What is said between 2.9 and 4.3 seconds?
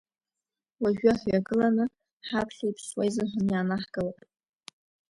изыҳәан иаанаҳкылап!